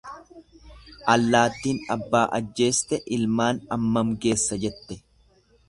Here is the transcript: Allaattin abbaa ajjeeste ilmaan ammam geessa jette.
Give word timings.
Allaattin 1.15 1.83
abbaa 1.97 2.23
ajjeeste 2.39 3.01
ilmaan 3.19 3.61
ammam 3.79 4.17
geessa 4.25 4.61
jette. 4.67 5.01